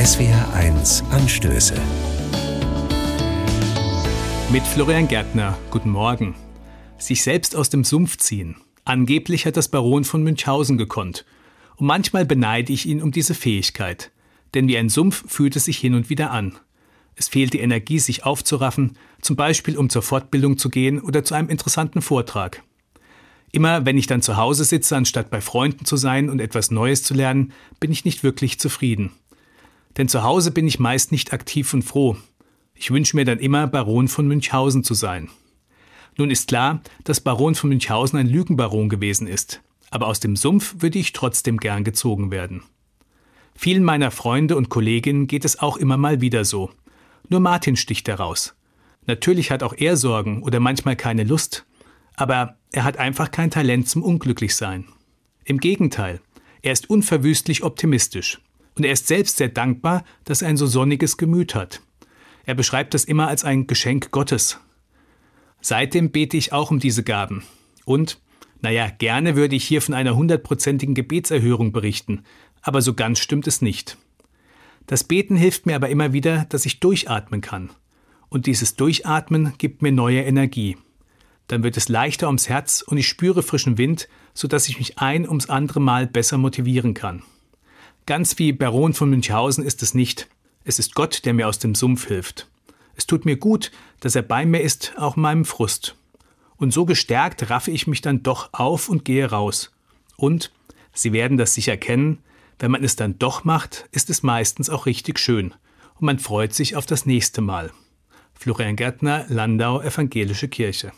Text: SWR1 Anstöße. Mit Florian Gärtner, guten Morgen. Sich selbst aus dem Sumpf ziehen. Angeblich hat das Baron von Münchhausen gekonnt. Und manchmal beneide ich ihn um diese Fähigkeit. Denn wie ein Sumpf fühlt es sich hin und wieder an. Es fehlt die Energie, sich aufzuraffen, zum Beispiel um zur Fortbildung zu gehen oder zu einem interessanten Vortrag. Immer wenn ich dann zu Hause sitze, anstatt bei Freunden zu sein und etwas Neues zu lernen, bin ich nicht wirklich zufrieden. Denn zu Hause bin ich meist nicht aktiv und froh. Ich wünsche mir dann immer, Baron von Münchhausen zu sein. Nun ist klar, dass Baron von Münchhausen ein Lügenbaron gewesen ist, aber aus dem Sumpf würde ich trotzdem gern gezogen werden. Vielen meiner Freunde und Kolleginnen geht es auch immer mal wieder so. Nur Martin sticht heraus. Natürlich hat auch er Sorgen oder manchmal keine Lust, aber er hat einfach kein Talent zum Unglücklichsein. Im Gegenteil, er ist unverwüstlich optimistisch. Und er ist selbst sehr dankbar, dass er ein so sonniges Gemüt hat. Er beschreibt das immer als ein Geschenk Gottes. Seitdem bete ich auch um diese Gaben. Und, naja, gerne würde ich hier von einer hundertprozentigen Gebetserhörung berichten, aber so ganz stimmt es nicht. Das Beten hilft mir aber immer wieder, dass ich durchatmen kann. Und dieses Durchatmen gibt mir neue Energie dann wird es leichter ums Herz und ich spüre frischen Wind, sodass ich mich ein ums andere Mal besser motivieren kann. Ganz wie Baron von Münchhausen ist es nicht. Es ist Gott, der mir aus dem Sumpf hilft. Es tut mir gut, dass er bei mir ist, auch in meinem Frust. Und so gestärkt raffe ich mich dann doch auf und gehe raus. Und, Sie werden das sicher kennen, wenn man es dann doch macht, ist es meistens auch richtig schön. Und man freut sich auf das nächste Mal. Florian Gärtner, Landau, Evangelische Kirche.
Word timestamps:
SWR1 0.00 1.06
Anstöße. 1.10 1.74
Mit 4.50 4.62
Florian 4.62 5.08
Gärtner, 5.08 5.58
guten 5.70 5.90
Morgen. 5.90 6.34
Sich 6.96 7.22
selbst 7.22 7.54
aus 7.54 7.68
dem 7.68 7.84
Sumpf 7.84 8.16
ziehen. 8.16 8.56
Angeblich 8.86 9.44
hat 9.44 9.58
das 9.58 9.68
Baron 9.68 10.04
von 10.04 10.22
Münchhausen 10.22 10.78
gekonnt. 10.78 11.26
Und 11.76 11.86
manchmal 11.86 12.24
beneide 12.24 12.72
ich 12.72 12.86
ihn 12.86 13.02
um 13.02 13.10
diese 13.10 13.34
Fähigkeit. 13.34 14.10
Denn 14.54 14.68
wie 14.68 14.78
ein 14.78 14.88
Sumpf 14.88 15.22
fühlt 15.30 15.54
es 15.54 15.66
sich 15.66 15.76
hin 15.76 15.92
und 15.92 16.08
wieder 16.08 16.30
an. 16.30 16.56
Es 17.14 17.28
fehlt 17.28 17.52
die 17.52 17.60
Energie, 17.60 17.98
sich 17.98 18.24
aufzuraffen, 18.24 18.96
zum 19.20 19.36
Beispiel 19.36 19.76
um 19.76 19.90
zur 19.90 20.00
Fortbildung 20.00 20.56
zu 20.56 20.70
gehen 20.70 20.98
oder 20.98 21.24
zu 21.24 21.34
einem 21.34 21.50
interessanten 21.50 22.00
Vortrag. 22.00 22.62
Immer 23.52 23.84
wenn 23.84 23.98
ich 23.98 24.06
dann 24.06 24.22
zu 24.22 24.38
Hause 24.38 24.64
sitze, 24.64 24.96
anstatt 24.96 25.28
bei 25.28 25.42
Freunden 25.42 25.84
zu 25.84 25.98
sein 25.98 26.30
und 26.30 26.40
etwas 26.40 26.70
Neues 26.70 27.02
zu 27.02 27.12
lernen, 27.12 27.52
bin 27.80 27.92
ich 27.92 28.06
nicht 28.06 28.22
wirklich 28.22 28.58
zufrieden. 28.58 29.12
Denn 29.96 30.08
zu 30.08 30.22
Hause 30.22 30.50
bin 30.50 30.66
ich 30.66 30.78
meist 30.78 31.12
nicht 31.12 31.32
aktiv 31.32 31.72
und 31.74 31.82
froh. 31.82 32.16
Ich 32.74 32.90
wünsche 32.90 33.16
mir 33.16 33.24
dann 33.24 33.38
immer, 33.38 33.66
Baron 33.66 34.08
von 34.08 34.26
Münchhausen 34.26 34.84
zu 34.84 34.94
sein. 34.94 35.28
Nun 36.16 36.30
ist 36.30 36.48
klar, 36.48 36.80
dass 37.04 37.20
Baron 37.20 37.54
von 37.54 37.70
Münchhausen 37.70 38.18
ein 38.18 38.26
Lügenbaron 38.26 38.88
gewesen 38.88 39.26
ist, 39.26 39.62
aber 39.90 40.06
aus 40.06 40.20
dem 40.20 40.36
Sumpf 40.36 40.76
würde 40.78 40.98
ich 40.98 41.12
trotzdem 41.12 41.58
gern 41.58 41.84
gezogen 41.84 42.30
werden. 42.30 42.62
Vielen 43.54 43.84
meiner 43.84 44.10
Freunde 44.10 44.56
und 44.56 44.70
Kolleginnen 44.70 45.26
geht 45.26 45.44
es 45.44 45.58
auch 45.58 45.76
immer 45.76 45.96
mal 45.96 46.20
wieder 46.20 46.44
so. 46.44 46.70
Nur 47.28 47.40
Martin 47.40 47.76
sticht 47.76 48.08
heraus. 48.08 48.54
Natürlich 49.06 49.50
hat 49.50 49.62
auch 49.62 49.74
er 49.76 49.96
Sorgen 49.96 50.42
oder 50.42 50.60
manchmal 50.60 50.96
keine 50.96 51.24
Lust, 51.24 51.66
aber 52.16 52.56
er 52.72 52.84
hat 52.84 52.96
einfach 52.98 53.30
kein 53.30 53.50
Talent 53.50 53.88
zum 53.88 54.02
Unglücklichsein. 54.02 54.86
Im 55.44 55.58
Gegenteil, 55.58 56.20
er 56.62 56.72
ist 56.72 56.88
unverwüstlich 56.88 57.62
optimistisch. 57.62 58.40
Und 58.80 58.84
er 58.84 58.92
ist 58.92 59.08
selbst 59.08 59.36
sehr 59.36 59.50
dankbar, 59.50 60.04
dass 60.24 60.40
er 60.40 60.48
ein 60.48 60.56
so 60.56 60.64
sonniges 60.64 61.18
Gemüt 61.18 61.54
hat. 61.54 61.82
Er 62.46 62.54
beschreibt 62.54 62.94
das 62.94 63.04
immer 63.04 63.28
als 63.28 63.44
ein 63.44 63.66
Geschenk 63.66 64.10
Gottes. 64.10 64.58
Seitdem 65.60 66.12
bete 66.12 66.38
ich 66.38 66.54
auch 66.54 66.70
um 66.70 66.78
diese 66.78 67.02
Gaben. 67.02 67.42
Und, 67.84 68.22
naja, 68.62 68.88
gerne 68.88 69.36
würde 69.36 69.54
ich 69.54 69.64
hier 69.64 69.82
von 69.82 69.92
einer 69.92 70.16
hundertprozentigen 70.16 70.94
Gebetserhörung 70.94 71.72
berichten, 71.72 72.24
aber 72.62 72.80
so 72.80 72.94
ganz 72.94 73.18
stimmt 73.18 73.46
es 73.46 73.60
nicht. 73.60 73.98
Das 74.86 75.04
Beten 75.04 75.36
hilft 75.36 75.66
mir 75.66 75.76
aber 75.76 75.90
immer 75.90 76.14
wieder, 76.14 76.46
dass 76.48 76.64
ich 76.64 76.80
durchatmen 76.80 77.42
kann. 77.42 77.68
Und 78.30 78.46
dieses 78.46 78.76
Durchatmen 78.76 79.52
gibt 79.58 79.82
mir 79.82 79.92
neue 79.92 80.22
Energie 80.22 80.78
dann 81.50 81.64
wird 81.64 81.76
es 81.76 81.88
leichter 81.88 82.28
ums 82.28 82.48
Herz 82.48 82.80
und 82.80 82.96
ich 82.96 83.08
spüre 83.08 83.42
frischen 83.42 83.76
Wind, 83.76 84.08
sodass 84.34 84.68
ich 84.68 84.78
mich 84.78 84.98
ein 85.00 85.28
ums 85.28 85.48
andere 85.48 85.80
Mal 85.80 86.06
besser 86.06 86.38
motivieren 86.38 86.94
kann. 86.94 87.24
Ganz 88.06 88.38
wie 88.38 88.52
Baron 88.52 88.94
von 88.94 89.10
Münchhausen 89.10 89.64
ist 89.64 89.82
es 89.82 89.94
nicht. 89.94 90.28
Es 90.64 90.78
ist 90.78 90.94
Gott, 90.94 91.24
der 91.24 91.34
mir 91.34 91.48
aus 91.48 91.58
dem 91.58 91.74
Sumpf 91.74 92.06
hilft. 92.06 92.48
Es 92.96 93.06
tut 93.06 93.24
mir 93.24 93.36
gut, 93.36 93.70
dass 94.00 94.14
er 94.14 94.22
bei 94.22 94.44
mir 94.44 94.60
ist, 94.60 94.92
auch 94.96 95.16
in 95.16 95.22
meinem 95.22 95.44
Frust. 95.44 95.96
Und 96.56 96.72
so 96.72 96.84
gestärkt 96.84 97.48
raffe 97.48 97.70
ich 97.70 97.86
mich 97.86 98.02
dann 98.02 98.22
doch 98.22 98.50
auf 98.52 98.88
und 98.88 99.04
gehe 99.04 99.30
raus. 99.30 99.72
Und, 100.16 100.52
Sie 100.92 101.12
werden 101.12 101.38
das 101.38 101.54
sicher 101.54 101.76
kennen, 101.76 102.18
wenn 102.58 102.70
man 102.70 102.84
es 102.84 102.96
dann 102.96 103.18
doch 103.18 103.44
macht, 103.44 103.88
ist 103.92 104.10
es 104.10 104.22
meistens 104.22 104.68
auch 104.68 104.86
richtig 104.86 105.18
schön. 105.18 105.54
Und 105.94 106.06
man 106.06 106.18
freut 106.18 106.52
sich 106.52 106.76
auf 106.76 106.84
das 106.84 107.06
nächste 107.06 107.40
Mal. 107.40 107.72
Florian 108.34 108.76
Gärtner, 108.76 109.24
Landau, 109.28 109.80
Evangelische 109.80 110.48
Kirche. 110.48 110.92